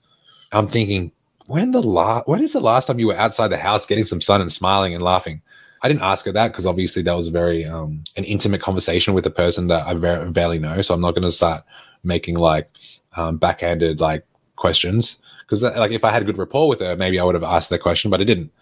I'm 0.53 0.69
thinking, 0.69 1.13
when 1.47 1.71
the 1.71 1.83
last 1.83 2.27
when 2.27 2.43
is 2.43 2.53
the 2.53 2.61
last 2.61 2.87
time 2.87 2.99
you 2.99 3.09
were 3.09 3.17
outside 3.17 3.49
the 3.49 3.57
house 3.57 3.87
getting 3.87 4.05
some 4.05 4.21
sun 4.21 4.41
and 4.41 4.53
smiling 4.53 4.95
and 4.95 5.03
laughing? 5.03 5.43
I 5.83 5.89
didn't 5.89 6.03
ask 6.03 6.25
her 6.27 6.33
that 6.33 6.49
because 6.49 6.67
obviously 6.67 7.03
that 7.03 7.13
was 7.13 7.29
very 7.29 7.65
um, 7.65 8.03
an 8.17 8.25
intimate 8.25 8.61
conversation 8.61 9.15
with 9.15 9.25
a 9.27 9.31
person 9.31 9.69
that 9.69 9.87
I 9.87 9.95
very, 9.95 10.29
barely 10.31 10.59
know. 10.59 10.83
So 10.83 10.93
I'm 10.93 11.01
not 11.01 11.13
going 11.15 11.23
to 11.23 11.33
start 11.33 11.65
making 12.03 12.37
like 12.37 12.69
um, 13.17 13.37
backhanded 13.37 14.01
like 14.01 14.27
questions 14.59 15.17
because 15.49 15.65
uh, 15.65 15.73
like 15.77 15.93
if 15.93 16.05
I 16.05 16.11
had 16.11 16.23
a 16.23 16.25
good 16.25 16.39
rapport 16.39 16.69
with 16.69 16.81
her, 16.81 16.95
maybe 16.97 17.19
I 17.19 17.25
would 17.25 17.35
have 17.35 17.45
asked 17.45 17.71
that 17.71 17.81
question, 17.81 18.11
but 18.11 18.21
I 18.21 18.25
didn't. 18.25 18.53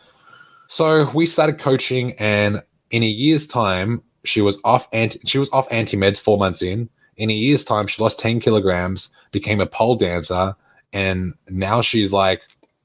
So 0.69 1.11
we 1.15 1.27
started 1.27 1.59
coaching, 1.59 2.13
and 2.15 2.63
in 2.91 3.03
a 3.03 3.07
year's 3.07 3.47
time, 3.47 4.03
she 4.25 4.41
was 4.41 4.59
off 4.65 4.89
anti 4.93 5.21
she 5.27 5.39
was 5.39 5.51
off 5.53 5.67
anti 5.71 5.97
meds 5.97 6.21
four 6.21 6.39
months 6.39 6.63
in. 6.63 6.89
In 7.17 7.31
a 7.31 7.35
year's 7.35 7.65
time, 7.65 7.87
she 7.87 8.03
lost 8.03 8.19
ten 8.19 8.41
kilograms, 8.41 9.09
became 9.33 9.61
a 9.61 9.67
pole 9.67 9.97
dancer, 9.97 10.55
and 10.93 11.35
now 11.49 11.83
she's 11.83 12.13
like 12.13 12.43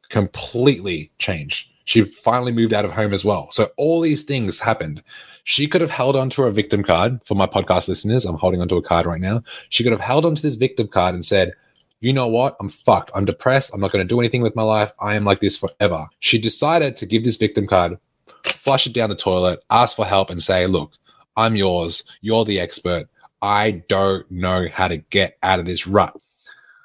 completely 0.10 1.12
changed. 1.20 1.68
She 1.86 2.03
finally 2.06 2.51
moved 2.51 2.74
out 2.74 2.86
of 2.86 2.91
home 2.91 3.13
as 3.13 3.25
well. 3.25 3.50
So 3.51 3.70
all 3.77 4.01
these 4.01 4.24
things 4.24 4.60
happened. 4.60 5.03
She 5.44 5.68
could 5.68 5.82
have 5.82 5.89
held 5.89 6.15
onto 6.15 6.44
a 6.44 6.51
victim 6.51 6.84
card 6.84 7.20
for 7.25 7.36
my 7.36 7.48
podcast 7.48 7.88
listeners. 7.88 8.25
I'm 8.25 8.38
holding 8.38 8.62
onto 8.62 8.77
a 8.77 8.82
card 8.84 9.08
right 9.08 9.20
now. 9.20 9.41
She 9.70 9.84
could 9.84 9.91
have 9.91 10.01
held 10.01 10.24
onto 10.24 10.41
this 10.41 10.56
victim 10.56 10.88
card 10.88 11.15
and 11.15 11.25
said, 11.25 11.53
you 12.01 12.12
know 12.12 12.27
what? 12.27 12.58
I'm 12.60 12.70
fucked. 12.70 13.12
I'm 13.15 13.25
depressed. 13.25 13.74
I'm 13.74 13.79
not 13.79 13.91
going 13.91 14.05
to 14.05 14.10
do 14.10 14.20
anything 14.20 14.41
with 14.41 14.55
my 14.55 14.63
life. 14.63 14.91
I 15.00 15.15
am 15.15 15.24
like 15.24 15.39
this 15.39 15.58
forever. 15.58 16.08
She 16.20 16.38
decided 16.39 16.98
to 16.98 17.05
give 17.05 17.24
this 17.24 17.38
victim 17.38 17.67
card, 17.67 17.98
flush 18.43 18.86
it 18.86 18.93
down 18.93 19.10
the 19.10 19.15
toilet, 19.15 19.63
ask 19.70 19.96
for 19.96 20.05
help, 20.05 20.29
and 20.29 20.43
say, 20.43 20.67
look, 20.67 20.91
I'm 21.38 21.55
yours. 21.55 22.03
You're 22.22 22.43
the 22.43 22.60
expert. 22.60 23.08
I 23.41 23.84
don't 23.88 24.29
know 24.29 24.67
how 24.72 24.88
to 24.89 24.98
get 24.98 25.38
out 25.41 25.60
of 25.60 25.65
this 25.65 25.88
rut. 25.88 26.15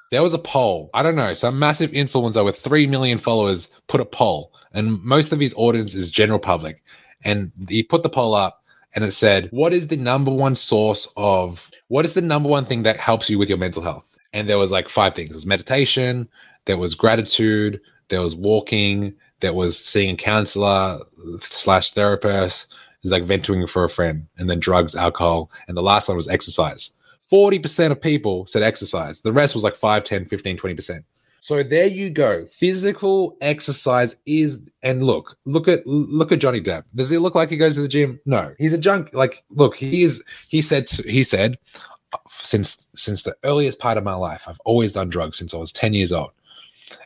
There 0.09 0.23
was 0.23 0.33
a 0.33 0.39
poll. 0.39 0.89
I 0.93 1.03
don't 1.03 1.15
know. 1.15 1.33
Some 1.33 1.59
massive 1.59 1.91
influencer 1.91 2.45
with 2.45 2.57
3 2.57 2.87
million 2.87 3.17
followers 3.17 3.69
put 3.87 3.99
a 3.99 4.05
poll 4.05 4.53
and 4.73 5.03
most 5.03 5.31
of 5.31 5.39
his 5.39 5.53
audience 5.57 5.95
is 5.95 6.11
general 6.11 6.39
public. 6.39 6.83
And 7.23 7.51
he 7.67 7.83
put 7.83 8.03
the 8.03 8.09
poll 8.09 8.35
up 8.35 8.63
and 8.93 9.03
it 9.03 9.11
said, 9.11 9.49
What 9.51 9.73
is 9.73 9.87
the 9.87 9.97
number 9.97 10.31
one 10.31 10.55
source 10.55 11.07
of 11.17 11.69
what 11.87 12.05
is 12.05 12.13
the 12.13 12.21
number 12.21 12.47
one 12.47 12.65
thing 12.65 12.83
that 12.83 12.97
helps 12.97 13.29
you 13.29 13.39
with 13.39 13.49
your 13.49 13.57
mental 13.57 13.81
health? 13.81 14.06
And 14.33 14.49
there 14.49 14.57
was 14.57 14.71
like 14.71 14.89
five 14.89 15.15
things. 15.15 15.31
It 15.31 15.35
was 15.35 15.45
meditation, 15.45 16.27
there 16.65 16.77
was 16.77 16.95
gratitude, 16.95 17.81
there 18.09 18.21
was 18.21 18.35
walking, 18.35 19.13
there 19.39 19.53
was 19.53 19.77
seeing 19.77 20.13
a 20.15 20.17
counselor 20.17 20.99
slash 21.41 21.91
therapist, 21.91 22.67
there's 23.01 23.11
like 23.11 23.23
venting 23.23 23.67
for 23.67 23.83
a 23.83 23.89
friend, 23.89 24.27
and 24.37 24.49
then 24.49 24.59
drugs, 24.59 24.95
alcohol, 24.95 25.49
and 25.67 25.77
the 25.77 25.81
last 25.81 26.07
one 26.07 26.17
was 26.17 26.27
exercise. 26.27 26.91
40% 27.31 27.91
of 27.91 28.01
people 28.01 28.45
said 28.45 28.63
exercise. 28.63 29.21
The 29.21 29.33
rest 29.33 29.53
was 29.53 29.63
like 29.63 29.75
5, 29.75 30.03
10, 30.03 30.25
15, 30.25 30.57
20%. 30.57 31.03
So 31.39 31.63
there 31.63 31.87
you 31.87 32.09
go. 32.09 32.45
Physical 32.47 33.37
exercise 33.41 34.17
is 34.25 34.59
and 34.81 35.03
look, 35.03 35.37
look 35.45 35.67
at 35.67 35.85
look 35.85 36.31
at 36.31 36.39
Johnny 36.39 36.59
Depp. 36.59 36.83
Does 36.95 37.09
he 37.09 37.17
look 37.19 37.35
like 37.35 37.49
he 37.49 37.57
goes 37.57 37.75
to 37.75 37.81
the 37.81 37.87
gym? 37.87 38.19
No. 38.25 38.53
He's 38.57 38.73
a 38.73 38.77
junk 38.77 39.11
like 39.13 39.43
look, 39.51 39.75
he 39.75 40.03
is 40.03 40.23
he 40.49 40.61
said 40.61 40.89
he 40.89 41.23
said 41.23 41.57
since 42.29 42.85
since 42.95 43.23
the 43.23 43.35
earliest 43.43 43.79
part 43.79 43.97
of 43.97 44.03
my 44.03 44.13
life, 44.13 44.43
I've 44.47 44.59
always 44.65 44.93
done 44.93 45.09
drugs 45.09 45.37
since 45.37 45.53
I 45.53 45.57
was 45.57 45.71
10 45.71 45.93
years 45.93 46.11
old. 46.11 46.31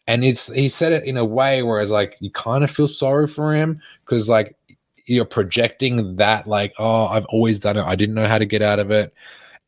And 0.07 0.23
it's 0.23 0.51
he 0.51 0.69
said 0.69 0.91
it 0.91 1.05
in 1.05 1.17
a 1.17 1.25
way 1.25 1.63
where 1.63 1.81
it's 1.81 1.91
like 1.91 2.17
you 2.19 2.29
kind 2.31 2.63
of 2.63 2.69
feel 2.69 2.87
sorry 2.87 3.27
for 3.27 3.53
him 3.53 3.81
because 4.05 4.29
like 4.29 4.55
you're 5.05 5.25
projecting 5.25 6.15
that 6.17 6.47
like, 6.47 6.73
oh, 6.77 7.07
I've 7.07 7.25
always 7.25 7.59
done 7.59 7.77
it. 7.77 7.83
I 7.83 7.95
didn't 7.95 8.15
know 8.15 8.27
how 8.27 8.37
to 8.37 8.45
get 8.45 8.61
out 8.61 8.79
of 8.79 8.91
it. 8.91 9.13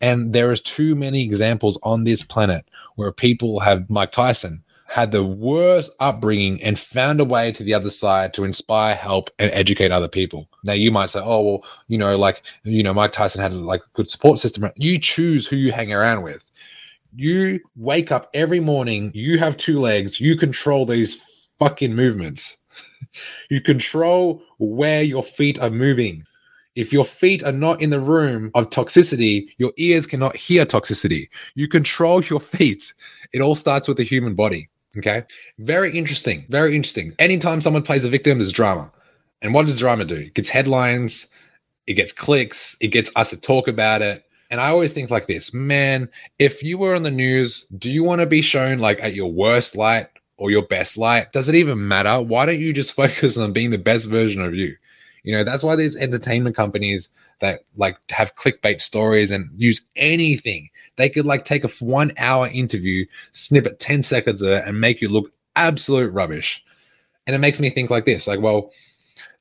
And 0.01 0.33
there 0.33 0.51
is 0.51 0.61
too 0.61 0.95
many 0.95 1.23
examples 1.23 1.79
on 1.83 2.03
this 2.03 2.23
planet 2.23 2.65
where 2.95 3.11
people 3.11 3.59
have 3.59 3.89
Mike 3.89 4.11
Tyson 4.11 4.63
had 4.93 5.12
the 5.12 5.23
worst 5.23 5.91
upbringing 6.00 6.62
and 6.62 6.77
found 6.77 7.19
a 7.19 7.25
way 7.25 7.51
to 7.51 7.63
the 7.63 7.73
other 7.73 7.89
side 7.89 8.31
to 8.31 8.43
inspire, 8.43 8.93
help, 8.93 9.31
and 9.39 9.50
educate 9.51 9.91
other 9.91 10.07
people. 10.07 10.47
Now 10.63 10.73
you 10.73 10.91
might 10.91 11.09
say, 11.09 11.19
"Oh, 11.19 11.41
well, 11.41 11.65
you 11.88 11.97
know, 11.97 12.15
like 12.15 12.43
you 12.63 12.83
know, 12.83 12.93
Mike 12.93 13.12
Tyson 13.12 13.41
had 13.41 13.53
like 13.53 13.81
a 13.81 13.95
good 13.95 14.07
support 14.07 14.38
system." 14.38 14.69
You 14.75 15.00
choose 15.00 15.47
who 15.47 15.55
you 15.55 15.71
hang 15.71 15.91
around 15.91 16.21
with. 16.21 16.43
You 17.15 17.59
wake 17.75 18.12
up 18.12 18.29
every 18.35 18.59
morning. 18.59 19.12
You 19.15 19.39
have 19.39 19.57
two 19.57 19.79
legs. 19.79 20.19
You 20.19 20.38
control 20.38 20.85
these 20.85 21.19
fucking 21.57 21.95
movements. 21.95 22.57
you 23.50 23.62
control 23.62 24.43
where 24.59 25.01
your 25.01 25.23
feet 25.23 25.57
are 25.57 25.71
moving. 25.71 26.23
If 26.75 26.93
your 26.93 27.05
feet 27.05 27.43
are 27.43 27.51
not 27.51 27.81
in 27.81 27.89
the 27.89 28.00
room 28.00 28.51
of 28.53 28.69
toxicity, 28.69 29.47
your 29.57 29.73
ears 29.77 30.05
cannot 30.05 30.35
hear 30.35 30.67
toxicity. 30.67 31.29
You 31.55 31.67
control 31.67 32.23
your 32.23 32.39
feet. 32.55 32.93
It 33.33 33.41
all 33.41 33.55
starts 33.55 33.88
with 33.88 33.97
the 33.97 34.03
human 34.03 34.35
body. 34.35 34.69
Okay. 34.97 35.23
Very 35.59 35.95
interesting. 35.97 36.45
Very 36.50 36.75
interesting. 36.75 37.13
Anytime 37.19 37.62
someone 37.62 37.83
plays 37.83 38.05
a 38.05 38.09
victim, 38.09 38.38
there's 38.38 38.51
drama. 38.51 38.91
And 39.41 39.53
what 39.53 39.65
does 39.65 39.77
drama 39.77 40.05
do? 40.05 40.15
It 40.15 40.35
gets 40.35 40.50
headlines, 40.50 41.27
it 41.88 41.93
gets 41.95 42.13
clicks, 42.13 42.77
it 42.79 42.88
gets 42.89 43.12
us 43.15 43.31
to 43.31 43.38
talk 43.38 43.67
about 43.67 44.01
it. 44.01 44.23
And 44.50 44.62
I 44.62 44.69
always 44.69 44.93
think 44.93 45.09
like 45.09 45.27
this 45.27 45.53
man, 45.53 46.07
if 46.38 46.62
you 46.62 46.77
were 46.77 46.95
on 46.95 47.03
the 47.03 47.12
news, 47.12 47.65
do 47.77 47.89
you 47.89 48.03
want 48.03 48.21
to 48.21 48.27
be 48.27 48.41
shown 48.41 48.79
like 48.79 49.01
at 49.01 49.15
your 49.15 49.31
worst 49.31 49.75
light 49.75 50.07
or 50.38 50.51
your 50.51 50.65
best 50.67 50.95
light? 50.95 51.31
Does 51.33 51.50
it 51.50 51.55
even 51.55 51.88
matter? 51.88 52.21
Why 52.21 52.45
don't 52.45 52.59
you 52.59 52.71
just 52.71 52.93
focus 52.95 53.38
on 53.38 53.51
being 53.51 53.71
the 53.71 53.77
best 53.77 54.07
version 54.07 54.41
of 54.41 54.53
you? 54.53 54.75
You 55.23 55.35
know, 55.35 55.43
that's 55.43 55.63
why 55.63 55.75
these 55.75 55.95
entertainment 55.95 56.55
companies 56.55 57.09
that 57.39 57.62
like 57.75 57.97
have 58.12 58.35
clickbait 58.35 58.79
stories 58.79 59.31
and 59.31 59.50
use 59.57 59.81
anything. 59.95 60.69
They 60.95 61.09
could 61.09 61.25
like 61.25 61.45
take 61.45 61.63
a 61.63 61.69
one 61.79 62.12
hour 62.17 62.47
interview, 62.47 63.05
snip 63.31 63.65
it 63.65 63.79
10 63.79 64.03
seconds 64.03 64.41
of 64.41 64.50
it, 64.50 64.63
and 64.65 64.79
make 64.79 65.01
you 65.01 65.09
look 65.09 65.31
absolute 65.55 66.12
rubbish. 66.12 66.63
And 67.25 67.35
it 67.35 67.39
makes 67.39 67.59
me 67.59 67.69
think 67.69 67.89
like 67.89 68.05
this 68.05 68.27
like, 68.27 68.41
well, 68.41 68.71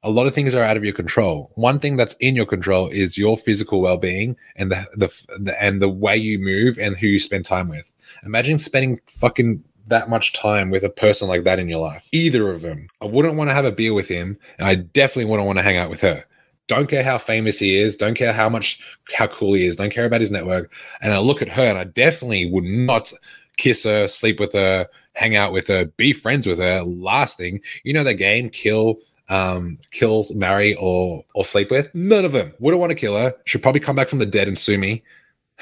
a 0.05 0.11
lot 0.11 0.27
of 0.27 0.35
things 0.35 0.55
are 0.55 0.63
out 0.63 0.77
of 0.77 0.85
your 0.85 0.93
control. 0.93 1.53
One 1.55 1.79
thing 1.79 1.97
that's 1.97 2.15
in 2.15 2.35
your 2.35 2.47
control 2.47 2.89
is 2.89 3.17
your 3.17 3.37
physical 3.37 3.81
well-being 3.81 4.37
and 4.57 4.73
the, 4.73 4.87
the, 4.97 5.39
the 5.39 5.63
and 5.63 5.81
the 5.81 5.89
way 5.89 6.17
you 6.17 6.39
move 6.39 6.79
and 6.79 6.97
who 6.97 7.07
you 7.07 7.21
spend 7.21 7.45
time 7.45 7.69
with. 7.69 7.91
Imagine 8.25 8.59
spending 8.59 9.01
fucking 9.09 9.63
that 9.87 10.09
much 10.09 10.33
time 10.33 10.71
with 10.71 10.85
a 10.85 10.89
person 10.91 11.29
like 11.29 11.45
that 11.45 11.59
in 11.59 11.69
your 11.69 11.81
life. 11.81 12.07
Either 12.13 12.51
of 12.51 12.63
them. 12.63 12.89
I 13.01 13.07
wouldn't 13.07 13.35
want 13.35 13.51
to 13.51 13.55
have 13.55 13.65
a 13.65 13.73
beer 13.73 13.95
with 13.95 14.09
him, 14.09 14.39
and 14.59 14.67
I 14.67 14.77
definitely 14.77 15.27
wouldn't 15.27 15.47
want 15.47 15.59
to 15.59 15.63
hang 15.63 15.77
out 15.77 15.91
with 15.91 16.01
her. 16.01 16.25
Don't 16.69 16.89
care 16.89 17.03
how 17.03 17.19
famous 17.19 17.59
he 17.59 17.77
is, 17.77 17.97
don't 17.97 18.15
care 18.15 18.33
how 18.33 18.49
much 18.49 18.81
how 19.15 19.27
cool 19.27 19.55
he 19.55 19.67
is, 19.67 19.77
don't 19.77 19.93
care 19.93 20.07
about 20.07 20.21
his 20.21 20.31
network. 20.31 20.73
And 21.01 21.13
I 21.13 21.19
look 21.19 21.43
at 21.43 21.49
her 21.49 21.63
and 21.63 21.79
I 21.79 21.85
definitely 21.85 22.51
would 22.51 22.65
not 22.65 23.13
kiss 23.57 23.85
her, 23.85 24.09
sleep 24.09 24.41
with 24.41 24.53
her, 24.53 24.89
hang 25.15 25.37
out 25.37 25.53
with 25.53 25.69
her, 25.69 25.87
be 25.97 26.13
friends 26.13 26.47
with 26.47 26.59
her. 26.59 26.83
Lasting, 26.83 27.61
you 27.85 27.93
know 27.93 28.05
the 28.05 28.15
game, 28.15 28.49
kill, 28.49 28.97
um, 29.29 29.79
kills, 29.91 30.35
marry, 30.35 30.75
or 30.77 31.25
or 31.35 31.45
sleep 31.45 31.71
with. 31.71 31.93
None 31.95 32.25
of 32.25 32.33
them. 32.33 32.53
Wouldn't 32.59 32.81
want 32.81 32.91
to 32.91 32.97
kill 32.97 33.17
her. 33.17 33.35
Should 33.45 33.63
probably 33.63 33.81
come 33.81 33.97
back 33.97 34.09
from 34.09 34.19
the 34.21 34.27
dead 34.27 34.49
and 34.49 34.59
sue 34.59 34.79
me. 34.79 35.03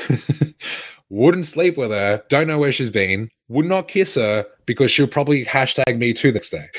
wouldn't 1.11 1.47
sleep 1.47 1.77
with 1.77 1.91
her, 1.91 2.23
don't 2.29 2.47
know 2.47 2.59
where 2.59 2.73
she's 2.73 2.91
been, 2.91 3.31
would 3.49 3.67
not 3.67 3.89
kiss 3.89 4.15
her 4.15 4.47
because 4.65 4.91
she'll 4.91 5.07
probably 5.07 5.45
hashtag 5.45 5.99
me 5.99 6.13
too 6.13 6.33
next 6.33 6.51
day. 6.51 6.69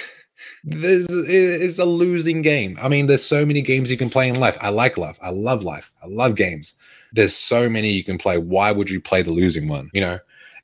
this 0.64 1.08
is 1.10 1.80
a 1.80 1.86
losing 1.86 2.42
game. 2.42 2.78
I 2.82 2.88
mean, 2.88 3.08
there's 3.08 3.26
so 3.26 3.46
many 3.46 3.62
games 3.62 3.90
you 3.90 3.98
can 3.98 4.10
play 4.10 4.28
in 4.28 4.40
life. 4.40 4.58
I 4.62 4.70
like 4.70 4.98
life. 4.98 5.18
I 5.22 5.30
love 5.30 5.64
life. 5.64 5.92
I 6.04 6.08
love 6.08 6.36
games. 6.36 6.76
There's 7.14 7.36
so 7.36 7.70
many 7.70 7.92
you 7.92 8.04
can 8.04 8.18
play. 8.18 8.38
Why 8.38 8.72
would 8.72 8.90
you 8.90 9.02
play 9.02 9.22
the 9.22 9.32
losing 9.32 9.68
one? 9.68 9.90
You 9.94 10.02
know? 10.02 10.20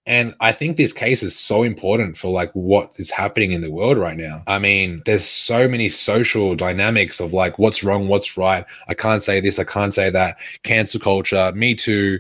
And 0.08 0.36
I 0.40 0.54
think 0.54 0.78
this 0.78 0.94
case 0.94 1.22
is 1.22 1.38
so 1.38 1.64
important 1.64 2.18
for 2.18 2.30
like 2.30 2.50
what 2.54 2.94
is 2.96 3.12
happening 3.12 3.52
in 3.52 3.60
the 3.60 3.70
world 3.70 3.98
right 3.98 4.16
now. 4.16 4.42
I 4.48 4.58
mean, 4.58 5.02
there's 5.06 5.26
so 5.26 5.68
many 5.68 5.90
social 5.90 6.56
dynamics 6.56 7.20
of 7.20 7.34
like 7.34 7.60
what's 7.60 7.84
wrong, 7.84 8.08
what's 8.08 8.38
right. 8.38 8.66
I 8.88 8.94
can't 8.94 9.22
say 9.22 9.42
this, 9.42 9.60
I 9.60 9.66
can't 9.66 9.94
say 9.94 10.10
that. 10.10 10.38
Cancel 10.64 11.02
culture, 11.02 11.52
me 11.54 11.76
too. 11.76 12.20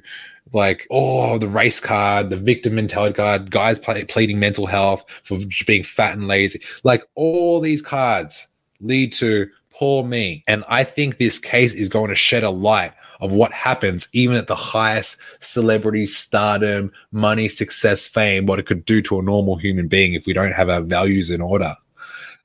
Like, 0.54 0.88
oh, 0.90 1.38
the 1.38 1.48
race 1.48 1.80
card, 1.80 2.30
the 2.30 2.38
victim 2.38 2.76
mentality 2.76 3.14
card, 3.14 3.52
guys 3.52 3.80
pleading 3.80 4.40
mental 4.40 4.66
health 4.66 5.06
for 5.24 5.40
being 5.66 5.84
fat 5.84 6.14
and 6.14 6.28
lazy. 6.28 6.62
Like, 6.84 7.04
all 7.16 7.60
these 7.60 7.82
cards 7.82 8.48
lead 8.80 9.12
to 9.14 9.50
poor 9.72 10.04
me. 10.04 10.44
And 10.48 10.64
I 10.68 10.84
think 10.84 11.18
this 11.18 11.40
case 11.40 11.74
is 11.74 11.90
going 11.90 12.10
to 12.10 12.16
shed 12.16 12.44
a 12.44 12.50
light 12.50 12.94
of 13.20 13.34
what 13.34 13.52
happens 13.52 14.08
even 14.14 14.38
at 14.38 14.48
the 14.48 14.56
highest 14.56 15.20
celebrity 15.40 16.06
stardom, 16.06 16.92
money, 17.12 17.48
success, 17.48 18.08
fame, 18.08 18.46
what 18.46 18.60
it 18.60 18.66
could 18.66 18.86
do 18.86 19.02
to 19.02 19.20
a 19.20 19.24
normal 19.24 19.56
human 19.56 19.88
being 19.88 20.14
if 20.14 20.26
we 20.26 20.34
don't 20.34 20.52
have 20.52 20.70
our 20.70 20.82
values 20.82 21.30
in 21.30 21.42
order. 21.42 21.76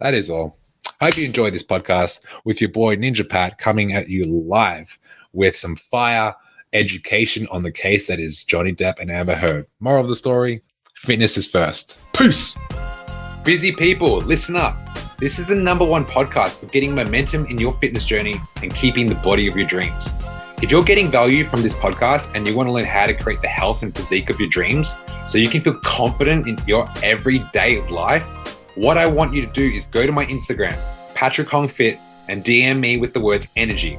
That 0.01 0.15
is 0.15 0.31
all. 0.31 0.59
Hope 1.01 1.17
you 1.17 1.25
enjoyed 1.25 1.53
this 1.53 1.63
podcast 1.63 2.21
with 2.45 2.61
your 2.61 2.71
boy 2.71 2.97
Ninja 2.97 3.29
Pat 3.29 3.59
coming 3.59 3.93
at 3.93 4.09
you 4.09 4.25
live 4.25 4.99
with 5.33 5.57
some 5.57 5.77
fire 5.77 6.35
education 6.73 7.47
on 7.51 7.63
the 7.63 7.73
case 7.73 8.07
that 8.07 8.21
is 8.21 8.45
Johnny 8.45 8.73
Depp 8.73 8.99
and 8.99 9.11
Amber 9.11 9.35
Heard. 9.35 9.67
Moral 9.81 10.03
of 10.03 10.09
the 10.09 10.17
story 10.17 10.63
fitness 10.97 11.37
is 11.37 11.49
first. 11.49 11.97
Peace. 12.13 12.55
Busy 13.45 13.73
people, 13.73 14.19
listen 14.19 14.55
up. 14.55 14.77
This 15.19 15.41
is 15.41 15.47
the 15.47 15.55
number 15.55 15.85
one 15.85 16.05
podcast 16.05 16.61
for 16.61 16.67
getting 16.67 16.95
momentum 16.95 17.47
in 17.47 17.59
your 17.59 17.73
fitness 17.75 18.05
journey 18.05 18.41
and 18.63 18.73
keeping 18.73 19.07
the 19.07 19.17
body 19.17 19.49
of 19.49 19.57
your 19.57 19.67
dreams. 19.67 20.13
If 20.63 20.71
you're 20.71 20.85
getting 20.85 21.11
value 21.11 21.43
from 21.43 21.63
this 21.63 21.75
podcast 21.75 22.37
and 22.37 22.47
you 22.47 22.55
want 22.55 22.69
to 22.69 22.73
learn 22.73 22.85
how 22.85 23.07
to 23.07 23.15
create 23.15 23.43
the 23.43 23.49
health 23.49 23.83
and 23.83 23.93
physique 23.93 24.31
of 24.31 24.39
your 24.39 24.49
dreams 24.49 24.95
so 25.27 25.39
you 25.39 25.49
can 25.49 25.61
feel 25.61 25.75
confident 25.81 26.47
in 26.47 26.57
your 26.69 26.89
everyday 27.03 27.81
life, 27.89 28.23
what 28.77 28.97
I 28.97 29.07
want 29.07 29.35
you 29.35 29.45
to 29.45 29.53
do 29.53 29.65
is 29.65 29.89
go 29.89 30.07
to 30.07 30.13
my 30.13 30.25
Instagram, 30.27 30.77
Patrick 31.17 31.49
Hong 31.49 31.67
Fit, 31.67 31.99
and 32.29 32.45
DM 32.45 32.79
me 32.79 32.97
with 32.97 33.13
the 33.13 33.21
words 33.21 33.49
energy. 33.57 33.99